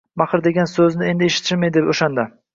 [0.19, 2.29] Mahr degan soʻzni endi eshitishim edi oʻshanda.